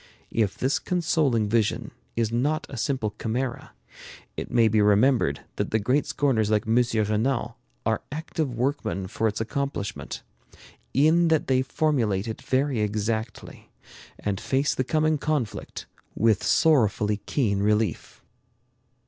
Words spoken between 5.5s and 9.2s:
that the great scorners like M. Renan are active workmen